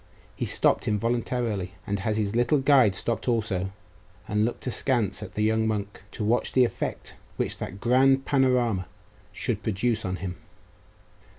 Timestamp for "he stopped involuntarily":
0.35-1.73